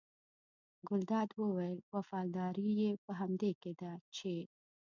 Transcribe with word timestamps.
ګلداد 0.87 1.29
وویل 1.41 1.79
وفاداري 1.95 2.69
یې 2.81 2.91
په 3.03 3.11
همدې 3.19 3.51
کې 3.61 3.71
ده 3.81 3.93
چې. 4.15 4.35